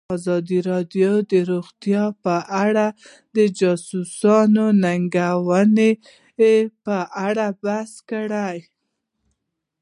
[0.17, 2.87] ازادي راډیو د روغتیا په اړه
[3.35, 5.89] د چانسونو او ننګونو
[6.85, 8.57] په اړه بحث کړی.